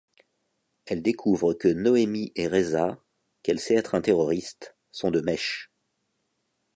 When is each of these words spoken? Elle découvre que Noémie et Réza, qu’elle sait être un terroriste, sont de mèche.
Elle 0.87 1.03
découvre 1.03 1.53
que 1.53 1.67
Noémie 1.67 2.31
et 2.35 2.47
Réza, 2.47 2.97
qu’elle 3.43 3.59
sait 3.59 3.75
être 3.75 3.93
un 3.93 4.01
terroriste, 4.01 4.75
sont 4.91 5.11
de 5.11 5.21
mèche. 5.21 5.69